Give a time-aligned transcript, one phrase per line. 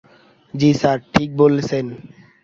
[0.53, 1.85] জ্বি স্যার, ঠিক বলছেন।